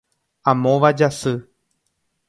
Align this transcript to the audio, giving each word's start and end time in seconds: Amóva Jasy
Amóva 0.41 0.97
Jasy 0.97 1.37